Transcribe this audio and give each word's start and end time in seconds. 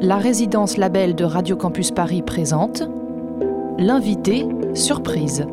la 0.00 0.16
résidence 0.16 0.76
label 0.76 1.14
de 1.14 1.24
Radio 1.24 1.56
Campus 1.56 1.90
Paris 1.90 2.22
présente 2.22 2.82
L'invité 3.78 4.46
surprise. 4.74 5.46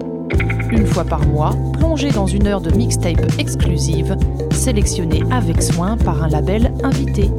Une 0.71 0.85
fois 0.85 1.03
par 1.03 1.25
mois, 1.27 1.51
plongé 1.73 2.11
dans 2.11 2.27
une 2.27 2.47
heure 2.47 2.61
de 2.61 2.71
mixtape 2.75 3.39
exclusive, 3.39 4.15
sélectionnée 4.51 5.23
avec 5.31 5.61
soin 5.61 5.97
par 5.97 6.23
un 6.23 6.29
label 6.29 6.73
invité. 6.83 7.29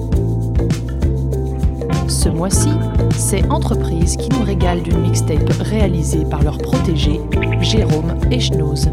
Ce 2.08 2.28
mois-ci, 2.28 2.70
c'est 3.10 3.48
Entreprise 3.50 4.16
qui 4.16 4.28
nous 4.30 4.42
régale 4.42 4.82
d'une 4.82 5.00
mixtape 5.00 5.50
réalisée 5.60 6.24
par 6.24 6.42
leur 6.42 6.58
protégé, 6.58 7.20
Jérôme 7.60 8.14
Echnoz. 8.30 8.88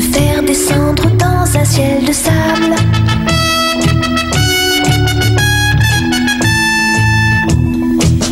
faire 0.00 0.42
descendre 0.42 1.10
dans 1.16 1.44
un 1.56 1.64
ciel 1.64 2.04
de 2.04 2.12
sable. 2.12 2.74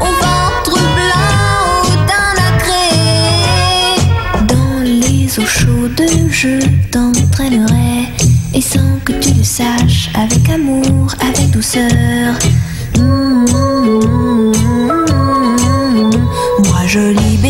au 0.00 0.10
ventre 0.22 0.78
blanc 0.98 1.82
d'un 2.08 2.30
lacré. 2.40 2.88
Dans 4.46 4.80
les 4.82 5.38
eaux 5.38 5.46
chaudes, 5.46 6.06
je 6.30 6.54
t'entraînerai, 6.90 8.08
et 8.54 8.60
sans 8.60 8.98
que 9.04 9.12
tu 9.12 9.32
le 9.34 9.44
saches, 9.44 10.10
avec 10.14 10.48
amour, 10.50 11.14
avec 11.20 11.50
douceur. 11.50 12.38
Mmh, 12.96 13.02
mmh, 13.02 14.00
mmh 14.06 14.33
jolie 16.94 17.43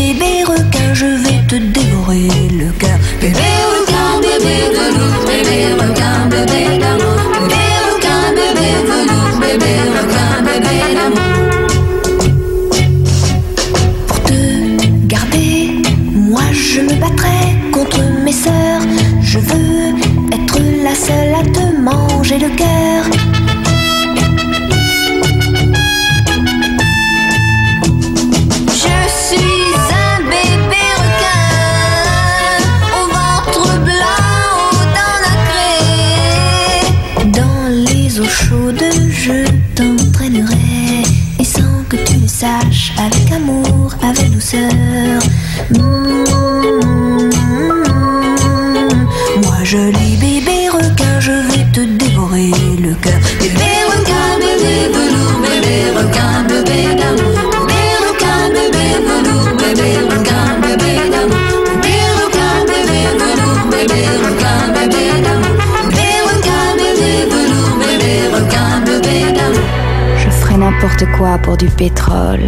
quoi 71.17 71.37
pour 71.37 71.55
du 71.57 71.67
pétrole? 71.67 72.41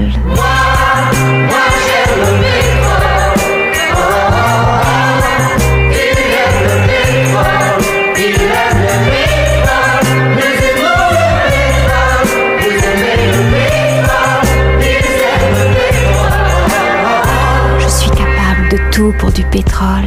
Je 17.80 17.88
suis 17.88 18.10
capable 18.10 18.70
de 18.70 18.78
tout 18.92 19.14
pour 19.20 19.32
du 19.32 19.44
pétrole. 19.46 20.04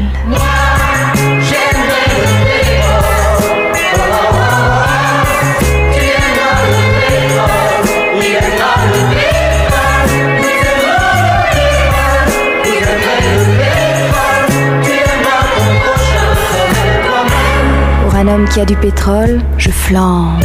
un 18.20 18.28
homme 18.28 18.46
qui 18.50 18.60
a 18.60 18.66
du 18.66 18.76
pétrole, 18.76 19.40
je 19.56 19.70
flambe. 19.70 20.44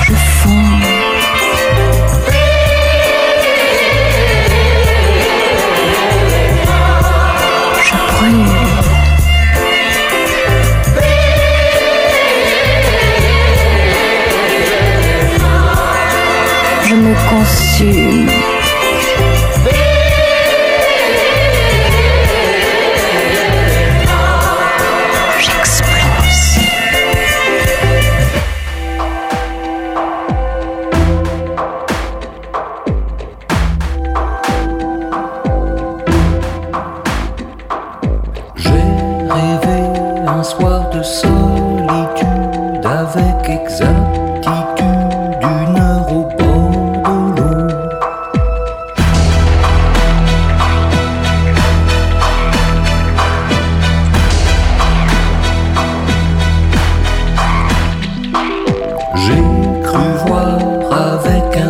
Je 0.00 0.12
fonds. 0.12 0.80
Je 7.84 7.94
brûle. 8.10 8.46
Je 16.84 16.94
me 16.96 17.14
consume. 17.30 17.51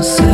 você. 0.03 0.32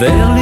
vers 0.00 0.39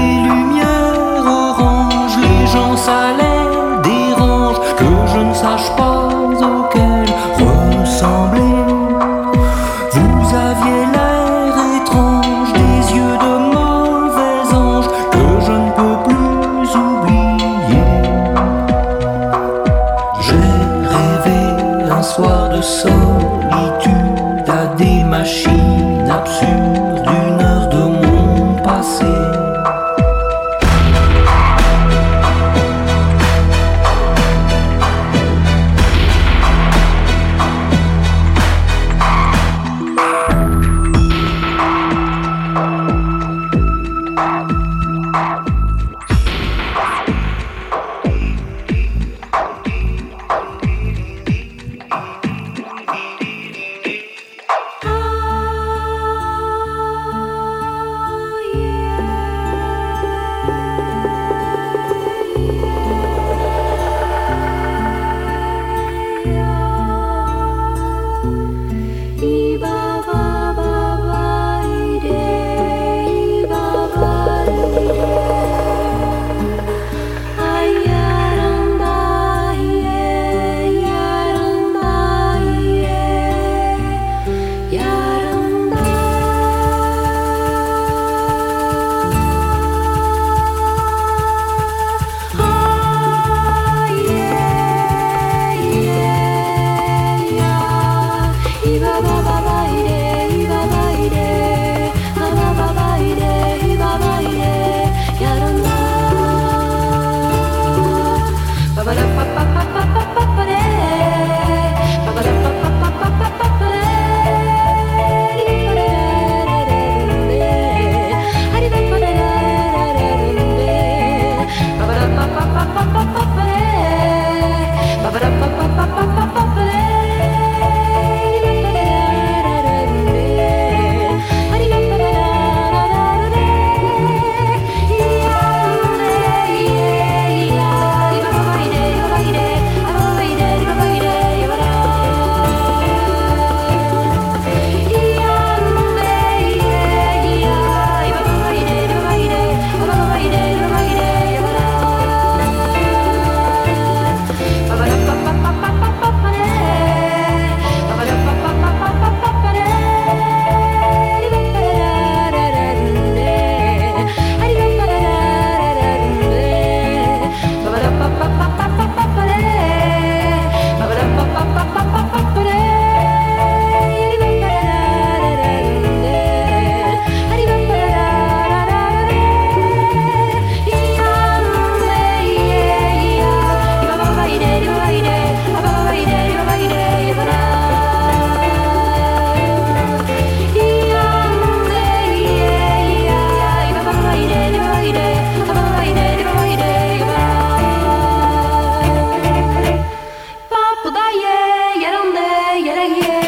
Kudaye, 200.89 201.35
yerande, 201.83 202.27
yerehiye. 202.67 203.28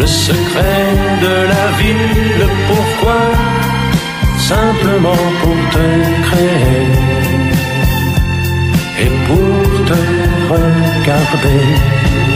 le 0.00 0.06
secret 0.06 0.86
de 1.24 1.34
la 1.52 1.66
vie, 1.78 2.38
le 2.42 2.48
pourquoi, 2.68 3.20
simplement 4.38 5.24
pour 5.42 5.58
te 5.74 5.86
créer 6.26 6.86
et 9.02 9.10
pour 9.26 9.84
te 9.88 10.00
regarder? 10.52 12.29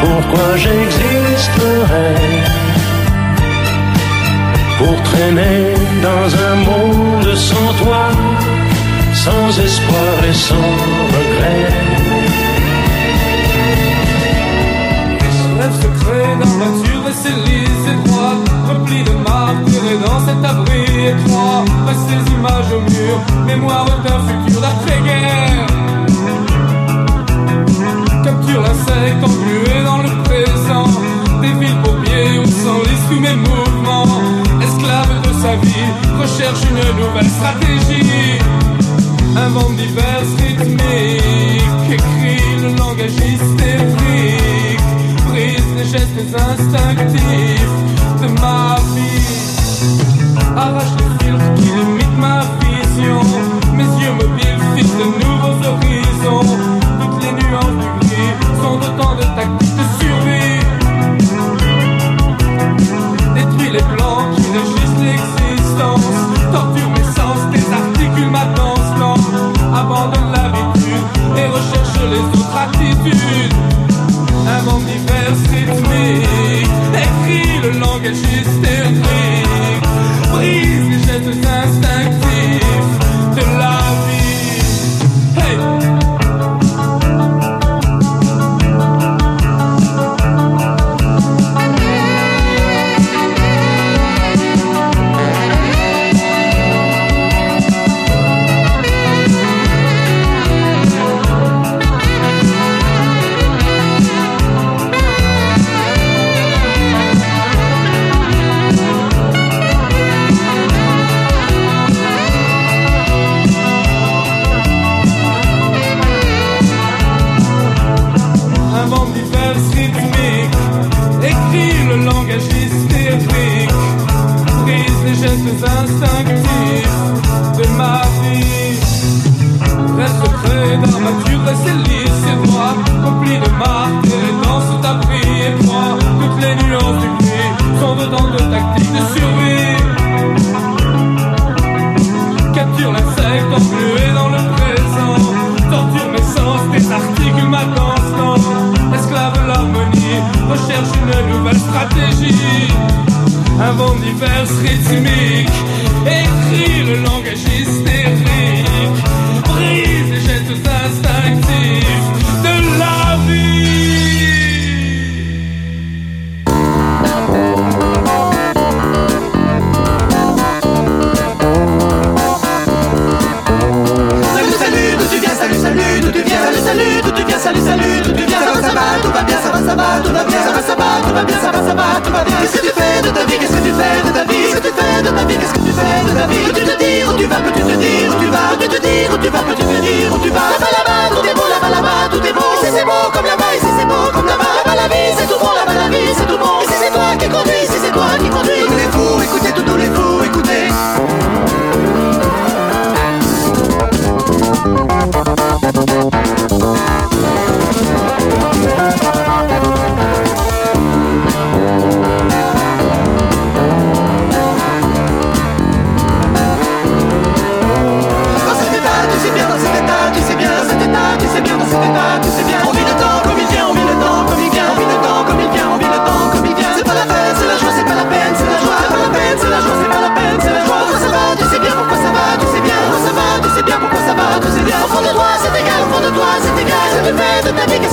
Pourquoi 0.00 0.56
j'existerais. 0.56 2.14
Pour 4.78 5.02
traîner 5.02 5.74
dans 6.02 6.28
un 6.48 6.56
monde 6.68 7.34
sans 7.34 7.72
toi 7.82 8.08
Sans 9.14 9.48
espoir 9.60 10.14
et 10.28 10.34
sans 10.34 10.70
regret. 11.14 11.86
Secret 15.82 16.36
dans 16.40 16.58
la 16.58 16.66
nature 16.66 17.04
et 17.08 17.12
ses 17.12 17.34
lisses 17.46 17.86
étroites 17.94 18.48
Repli 18.68 19.02
de 19.02 19.10
marbre 19.10 19.66
dans 20.04 20.20
cet 20.20 20.44
abri 20.44 20.84
étroit. 21.08 21.64
Reste 21.86 22.00
ces 22.08 22.32
images 22.34 22.72
au 22.72 22.80
mur 22.80 23.20
Mémoire 23.46 23.86
d'un 24.04 24.25
stratégie. 37.36 38.38
Invente 39.36 39.76
diverses 39.76 40.34
rythmiques 40.38 41.92
Écrit 41.92 42.60
le 42.62 42.68
langage 42.76 43.16
hystérique. 43.30 44.80
Brise 45.28 45.70
les 45.76 45.84
gestes 45.84 46.34
instinctifs 46.34 47.76
De 48.22 48.28
ma 48.40 48.75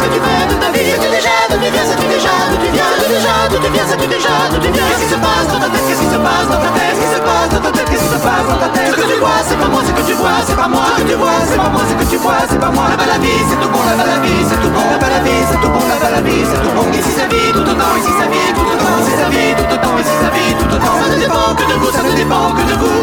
que 0.03 0.09
tu 0.13 0.19
fais 0.19 0.43
de 0.51 0.55
ta 0.59 0.69
vie 0.75 0.89
Es-tu 0.91 1.07
déjà, 1.07 1.35
d'où 1.49 1.57
tu 1.63 1.69
viens, 1.71 1.85
sais-tu 1.87 2.07
déjà, 2.11 2.35
d'où 2.51 2.57
tu 2.59 2.69
viens 2.75 2.89
Es-tu 2.91 3.07
déjà, 3.15 3.35
d'où 3.49 3.57
tu 3.63 3.69
viens, 3.71 3.87
sais-tu 3.87 4.07
déjà, 4.07 4.35
d'où 4.51 4.59
tu 4.59 4.69
viens 4.75 4.83
Qu'est-ce 4.83 5.03
qui 5.03 5.09
se 5.15 5.19
passe 5.23 5.47
dans 5.47 5.59
ta 5.63 5.69
tête, 5.71 5.85
qu'est-ce 5.87 6.03
qui 6.03 6.11
se 6.11 6.19
passe 6.19 6.47
dans 6.51 6.59
ta 6.59 6.69
tête 6.75 6.95
Qu'est-ce 6.99 7.03
qui 7.03 7.15
se 7.15 7.21
passe 7.23 7.49
dans 7.53 7.63
ta 7.63 7.71
tête, 7.71 7.87
qu'est-ce 7.89 8.03
qui 8.03 8.11
se 8.11 8.19
passe 8.19 8.45
dans 8.49 8.59
ta 8.59 8.67
tête? 8.75 8.91
Ce 8.91 8.97
que 8.99 9.07
tu 9.07 9.17
vois, 9.23 9.39
c'est 9.47 9.59
pas 9.59 9.69
moi, 9.71 9.81
ce 9.87 9.91
que 9.95 10.03
tu 10.03 10.15
vois, 10.19 10.39
c'est 10.43 10.59
pas 10.59 10.67
moi. 10.67 10.83
Ce 10.91 11.01
que 11.01 11.07
tu 11.07 11.15
vois, 11.15 11.39
c'est 11.47 11.55
pas 11.63 11.71
moi, 11.71 11.81
ce 11.87 11.95
que 11.95 12.05
tu 12.11 12.17
vois, 12.19 12.41
c'est 12.49 12.59
pas 12.59 12.71
moi. 12.75 12.85
La 12.91 13.05
la 13.15 13.19
vie, 13.23 13.41
c'est 13.47 13.59
tout 13.63 13.71
bon, 13.71 13.81
la 13.87 13.95
la 13.95 14.19
vie, 14.19 14.43
c'est 14.43 14.59
tout 14.59 14.73
bon. 14.75 14.87
La 14.99 15.07
la 15.07 15.19
vie, 15.23 15.43
c'est 15.47 15.61
tout 15.63 15.71
bon, 15.71 15.83
la 15.87 15.95
la 16.11 16.21
vie, 16.21 16.43
c'est 16.43 16.59
tout 16.63 16.73
bon. 16.75 16.85
Ici 16.91 17.11
sa 17.15 17.25
vie, 17.31 17.49
tout 17.55 17.63
autant, 17.63 17.93
ici 17.95 18.11
sa 18.19 18.27
vie, 18.27 18.51
tout 18.51 18.67
autant. 18.67 18.99
Ici 18.99 19.13
sa 19.15 19.27
vie, 19.31 19.55
tout 19.55 19.69
autant, 19.71 19.95
ici 20.03 20.15
sa 20.19 20.29
vie, 20.35 20.51
tout 20.59 20.67
autant. 20.75 20.95
Ça 20.99 21.07
ne 21.07 21.17
dépend 21.23 21.55
que 21.55 21.63
de 21.63 21.75
vous, 21.79 21.91
ça 21.95 22.03
ne 22.03 22.11
dépend 22.11 22.51
que 22.51 22.63
de 22.67 22.75
vous. 22.81 23.01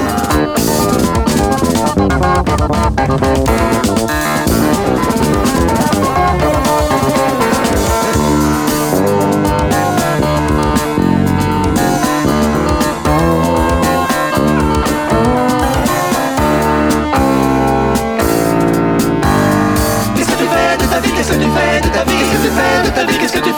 Thank 5.60 5.94
you. 5.94 5.99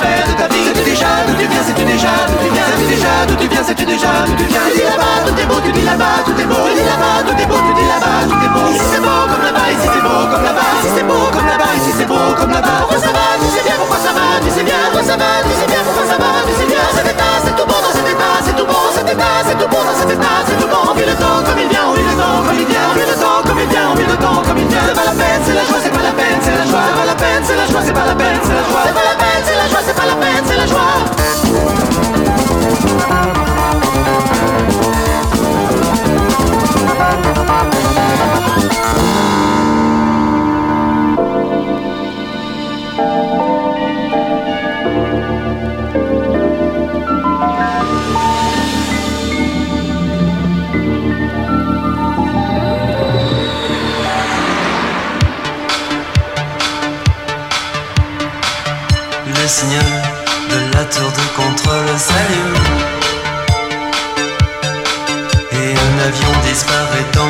faire 0.03 0.27
de 0.27 0.35
ta 0.35 0.47
vie. 0.49 0.67
D'où 0.67 0.73
tu 0.75 0.85
déjà, 0.91 1.11
d'où 1.27 1.35
tu 1.39 1.47
viens, 1.47 1.63
sais-tu 1.63 1.85
déjà 1.85 2.13
D'où 2.29 2.37
tu 2.43 2.51
viens, 2.53 2.67
sais-tu 2.67 2.87
déjà 2.91 3.15
D'où 3.27 3.35
tu 3.37 3.47
viens, 3.49 3.65
sais-tu 3.65 3.85
déjà 3.85 4.13
D'où 4.27 4.35
tu 4.35 4.45
viens, 4.51 4.67
dis 4.75 4.83
là-bas 4.83 5.17
Tout 5.27 5.37
est 5.39 5.47
beau, 5.47 5.59
tu 5.65 5.73
dis 5.73 5.85
là-bas 5.87 6.19
Tout 6.27 6.37
est 6.39 6.49
beau, 6.51 6.61
tu 6.67 6.75
dis 6.75 6.87
là-bas 6.87 7.17
Tout 7.27 7.39
est 7.43 7.49
beau, 7.51 7.59
tu 7.67 7.73
dis 7.79 7.89
là-bas 7.89 8.19
Tout 8.29 8.41
est 8.43 8.53
beau. 8.53 8.67
Ici 8.73 8.87
c'est 8.93 9.03
beau 9.03 9.21
comme 9.31 9.45
là-bas 9.47 9.69
Ici 9.73 9.89
c'est 9.95 10.03
beau 10.03 10.21
comme 10.31 10.45
là-bas 10.45 10.71
Ici 10.83 10.89
c'est 10.97 11.07
beau 11.07 11.23
comme 11.33 11.47
là-bas 11.47 11.73
Ici 11.79 11.91
c'est 11.99 12.09
beau 12.11 12.25
comme 12.37 12.53
là-bas. 12.53 12.79
Pourquoi 12.83 12.99
ça 12.99 13.13
va 13.15 13.25
Tu 13.41 13.47
sais 13.55 13.63
bien 13.63 13.77
pourquoi 13.79 13.99
ça 13.99 14.13
va 14.13 14.27
Tu 14.43 14.51
sais 14.51 14.65
bien 14.65 14.79
pourquoi 14.91 15.03
ça 15.03 15.17
va 15.17 15.31
Tu 15.47 15.53
sais 15.61 15.69
bien 15.71 15.83
pourquoi 15.87 16.05
ça 16.11 16.17
va 16.19 16.31
Tu 16.47 16.53
sais 16.59 16.67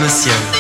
le 0.03 0.09
ciel. 0.09 0.52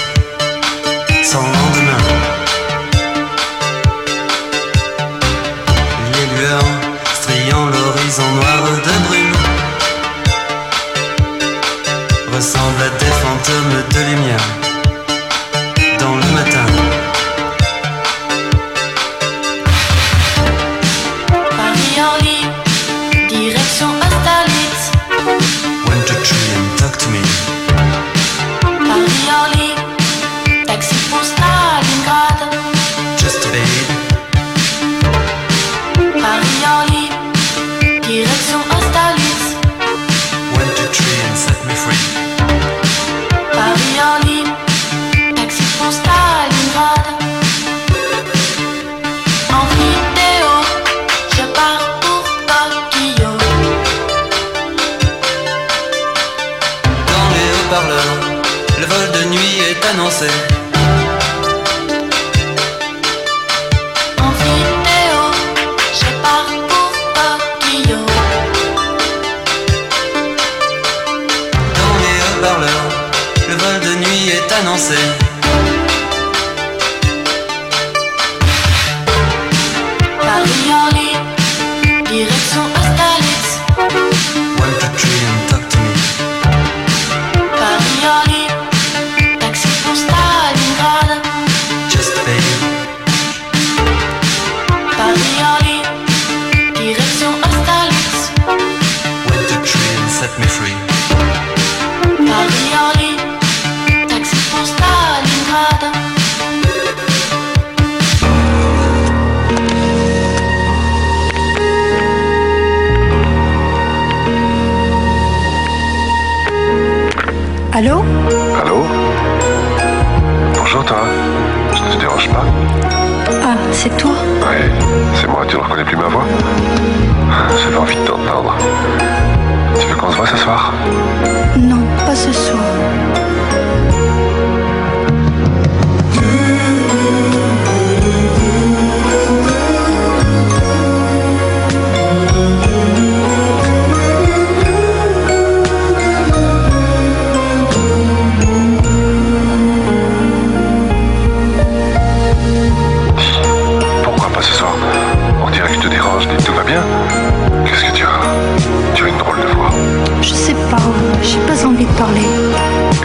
Je 160.23 160.35
sais 160.35 160.55
pas, 160.71 160.77
j'ai 161.23 161.39
pas 161.41 161.67
envie 161.67 161.85
de 161.85 161.91
parler. 161.93 162.21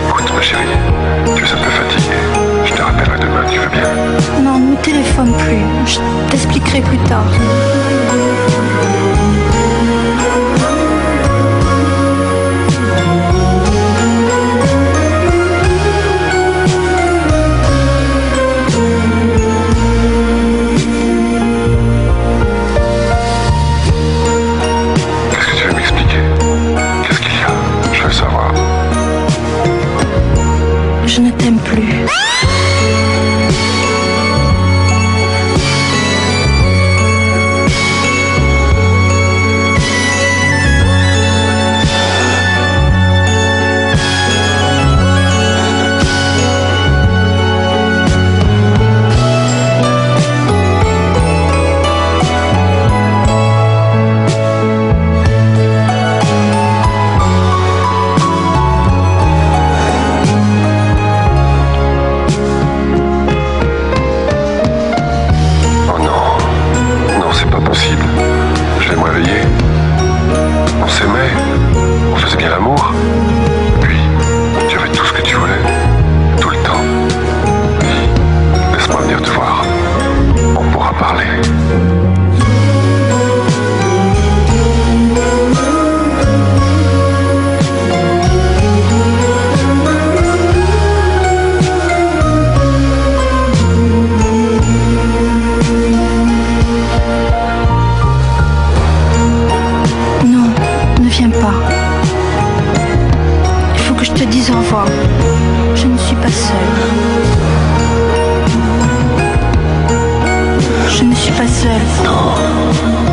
Écoute, 0.08 0.32
ma 0.36 0.42
chérie, 0.42 0.66
tu 1.26 1.44
es 1.44 1.52
un 1.52 1.58
peu 1.58 1.70
fatiguée. 1.70 2.14
Je 2.64 2.74
te 2.74 2.82
rappellerai 2.82 3.20
demain, 3.20 3.44
tu 3.50 3.58
vas 3.60 3.66
bien? 3.66 3.82
Non, 4.44 4.60
ne 4.60 4.76
téléphone 4.76 5.34
plus. 5.34 5.92
Je 5.92 6.00
t'expliquerai 6.30 6.82
plus 6.82 7.00
tard. 7.10 7.26
On 70.84 70.88
s'aimait, 70.88 71.32
on 72.12 72.16
faisait 72.16 72.38
bien 72.38 72.50
l'amour. 72.50 72.94
Non. 112.04 112.12
non, 112.12 112.72
non, 112.84 113.10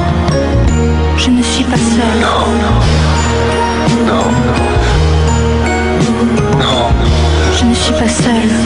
Je 1.16 1.30
ne 1.30 1.42
suis 1.42 1.64
pas 1.64 1.76
seule. 1.76 2.20
Non, 2.20 2.40
non. 2.62 2.76
Non, 4.06 4.24
non. 4.46 4.60
Non. 6.58 6.88
Je 7.58 7.64
ne 7.64 7.74
suis 7.74 7.92
pas 7.92 8.08
seule. 8.08 8.63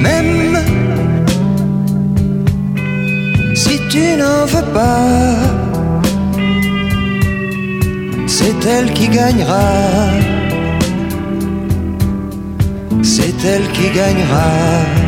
Même 0.00 0.56
si 3.54 3.80
tu 3.90 4.16
n'en 4.16 4.46
veux 4.46 4.68
pas, 4.72 5.34
c'est 8.28 8.64
elle 8.64 8.92
qui 8.92 9.08
gagnera. 9.08 9.70
C'est 13.02 13.44
elle 13.44 13.68
qui 13.72 13.90
gagnera. 13.90 15.01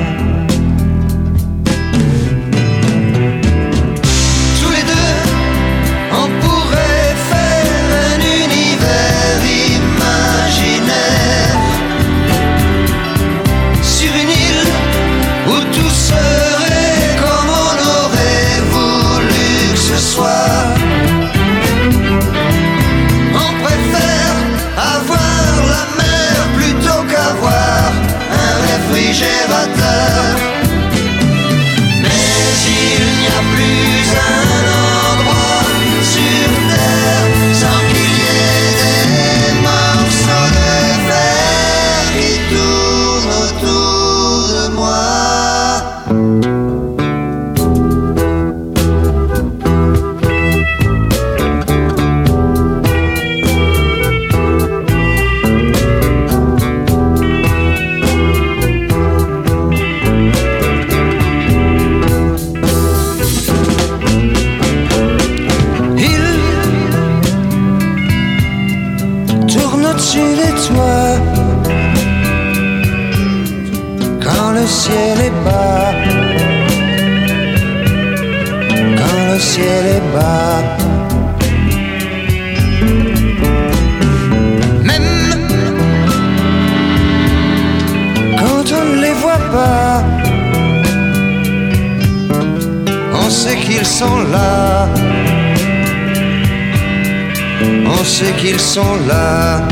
On 97.87 98.05
sait 98.05 98.33
qu'ils 98.33 98.61
sont 98.61 98.97
là. 99.07 99.67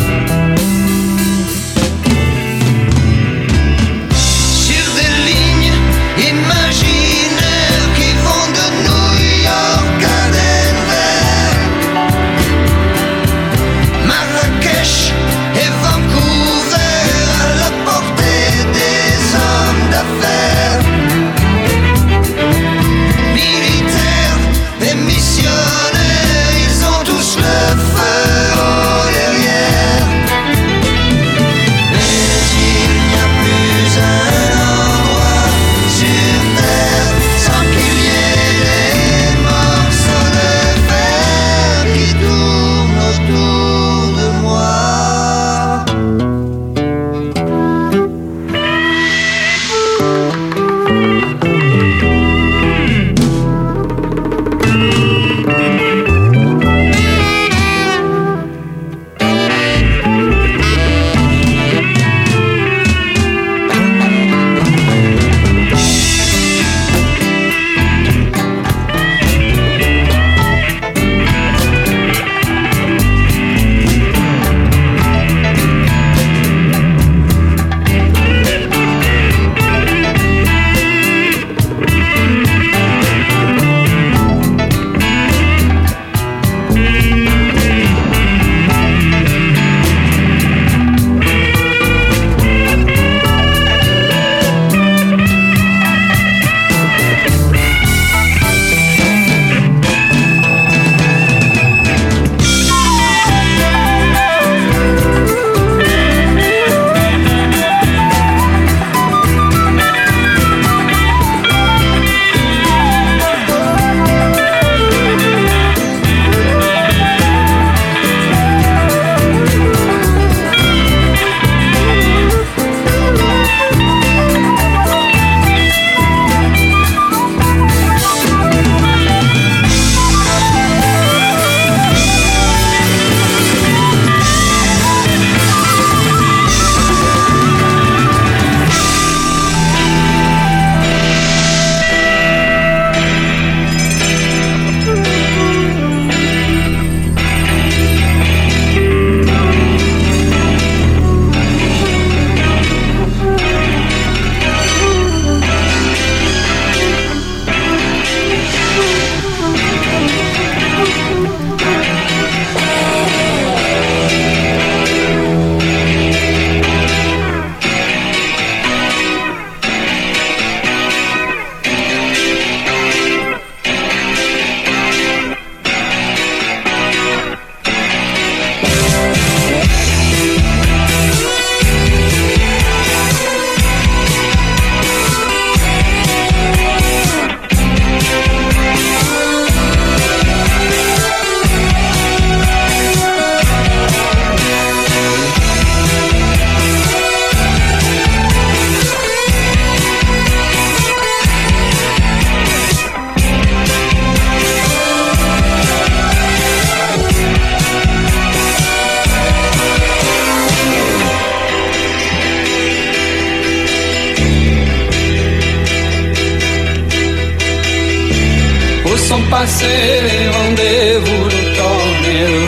Passés 219.33 220.03
les 220.09 220.29
rendez-vous 220.29 221.25
d'automne 221.33 222.05
et 222.05 222.27
le 222.33 222.45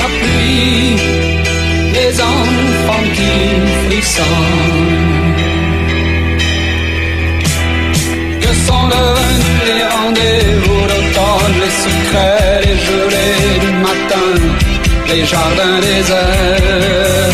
La 0.00 0.08
pluie, 0.18 0.96
les 1.94 2.12
enfants 2.20 3.06
qui 3.14 3.32
frissonnent. 3.86 4.26
Que 8.40 8.52
sont 8.66 8.86
devenus 8.94 9.62
les 9.68 9.84
rendez-vous 9.96 10.82
d'automne 10.90 11.54
Les 11.62 11.74
secrets, 11.84 12.60
les 12.66 12.76
gelées 12.86 13.58
du 13.64 13.70
matin 13.86 14.28
Les 15.08 15.24
jardins 15.24 15.78
déserts 15.86 17.25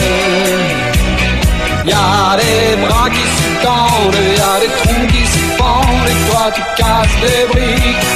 tu 6.54 6.62
casses 6.76 7.16
des 7.20 7.46
briques. 7.52 8.06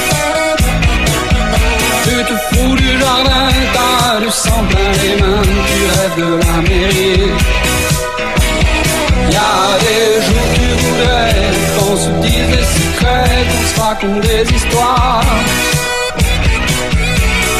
Tu 2.03 2.15
te 2.23 2.35
fous 2.47 2.75
du 2.75 2.99
jardin, 2.99 3.49
t'as 3.73 4.19
du 4.19 4.29
sang 4.31 4.63
plein 4.69 4.91
les 5.03 5.21
mains, 5.21 5.41
tu 5.69 5.79
rêves 5.93 6.15
de 6.17 6.29
l'Amérique. 6.41 7.41
Y 9.29 9.35
a 9.35 9.77
des 9.85 10.21
jours 10.25 10.49
tu 10.55 10.67
voudrais 10.83 11.35
qu'on 11.77 11.95
se 11.95 12.09
dise 12.25 12.47
des 12.55 12.67
secrets, 12.77 13.45
qu'on 13.49 13.67
se 13.67 13.79
raconte 13.81 14.21
des 14.21 14.55
histoires. 14.55 15.25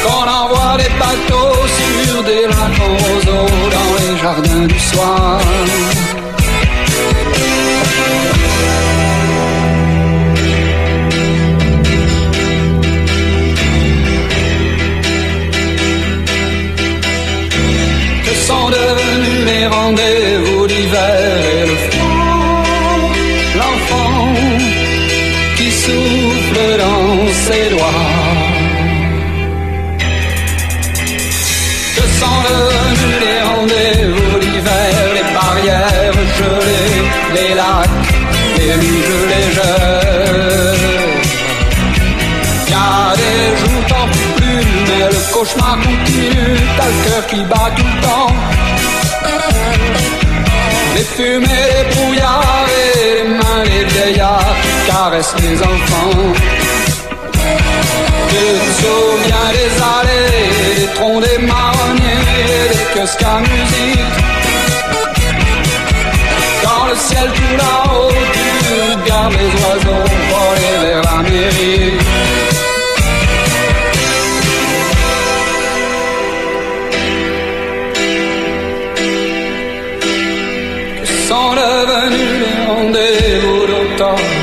Qu'on 0.03 0.25
envoie 0.41 0.77
des 0.77 0.91
bateaux 1.01 1.57
sur 1.77 2.23
des 2.23 2.43
lacs 2.47 2.77
dans 3.25 3.91
les 3.99 4.17
jardins 4.21 4.65
du 4.67 4.79
soir. 4.79 5.39
Luges 39.27 39.55
légères 39.55 40.73
Y 42.67 42.73
a 42.73 43.15
des 43.15 43.57
jours 43.59 43.83
tant 43.87 44.07
plus, 44.35 44.65
mais 44.87 45.05
le 45.05 45.33
cauchemar 45.33 45.77
continue, 45.77 46.57
t'as 46.77 46.87
le 46.87 47.09
cœur 47.09 47.27
qui 47.27 47.43
bat 47.43 47.71
tout 47.75 47.83
le 47.83 48.01
temps. 48.07 48.33
Les 50.95 51.03
fumées, 51.03 51.47
les 51.47 51.95
brouillards 51.95 52.65
les 52.67 53.29
mains 53.29 53.63
des 53.63 53.85
vieillards 53.85 54.55
caressent 54.87 55.35
les 55.39 55.61
enfants. 55.61 56.33
Tu 58.29 58.35
te 58.35 58.69
souviens 58.81 59.49
des 59.57 59.71
allées, 59.95 60.75
des 60.79 60.93
troncs, 60.95 61.21
des 61.21 61.39
marronniers, 61.45 62.23
des 62.71 62.99
kiosques 62.99 63.23
à 63.23 63.39
musique. 63.39 64.46
Ciel 66.97 67.29
tout 67.31 67.57
là-haut, 67.57 68.12
tu 68.33 68.73
regardes 68.91 69.33
les 69.33 69.51
oiseaux 69.63 70.05
voler 70.29 70.75
vers 70.81 71.01
la 71.03 71.17
mairie. 71.29 71.93
Que 80.99 81.07
sont 81.27 81.51
devenus 81.53 82.33
les 82.41 82.65
rendez-vous 82.65 83.67
d'automne 83.67 84.37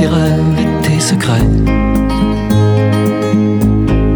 tes 0.00 0.06
rêves 0.06 0.58
et 0.58 0.86
tes 0.86 1.00
secrets. 1.00 1.50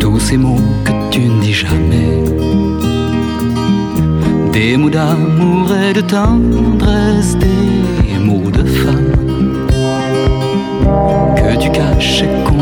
Tous 0.01 0.19
ces 0.19 0.39
mots 0.39 0.71
que 0.85 0.93
tu 1.11 1.21
ne 1.21 1.41
dis 1.43 1.53
jamais. 1.53 2.23
Des 4.53 4.77
mots 4.79 4.89
d'amour 4.89 5.67
et 5.75 5.93
de 5.93 6.01
tendresse, 6.01 7.37
des 7.37 8.19
mots 8.19 8.51
de 8.51 8.65
femme 8.65 9.13
que 11.37 11.57
tu 11.63 11.71
caches 11.71 12.23
et 12.23 12.54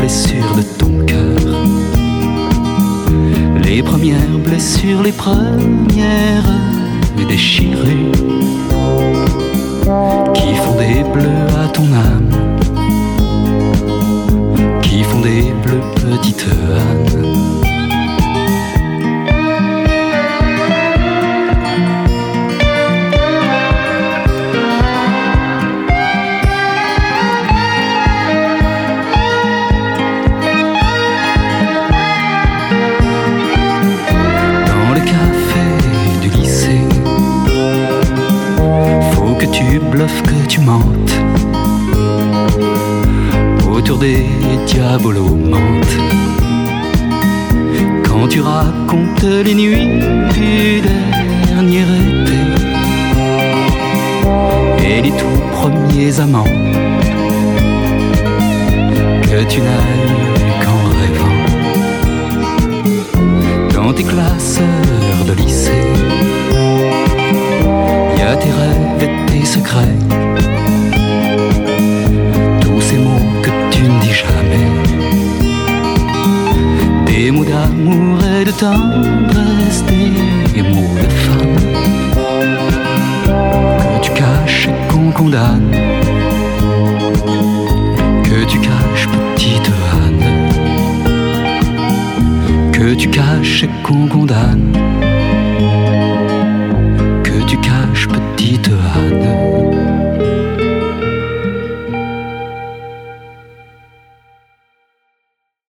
blessures 0.00 0.54
de 0.56 0.62
ton 0.78 1.04
cœur, 1.04 1.54
les 3.62 3.82
premières 3.82 4.38
blessures, 4.42 5.02
les 5.02 5.12
premières 5.12 6.50
déchirures 7.28 8.12
qui 10.34 10.54
font 10.54 10.76
des 10.78 11.02
bleus 11.12 11.46
à 11.62 11.68
ton 11.68 11.84
âme, 11.92 12.30
qui 14.80 15.02
font 15.02 15.20
des 15.20 15.52
bleus, 15.62 15.82
petite 15.96 16.46
Anne. 16.48 17.69
Les 49.42 49.54
nuits 49.54 49.88
du 50.34 50.80
dernier 51.46 51.82
été. 51.82 52.38
Et 54.84 55.02
les 55.02 55.10
tout 55.10 55.40
premiers 55.52 56.20
amants 56.20 56.69